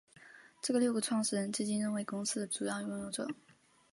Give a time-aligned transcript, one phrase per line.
[0.63, 3.27] 这六个创始人至今仍是公司的主要拥有者。